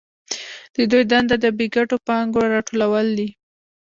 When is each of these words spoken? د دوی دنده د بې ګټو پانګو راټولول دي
د 0.75 0.77
دوی 0.91 1.03
دنده 1.11 1.35
د 1.43 1.45
بې 1.57 1.65
ګټو 1.75 1.97
پانګو 2.07 2.41
راټولول 2.53 3.07
دي 3.17 3.29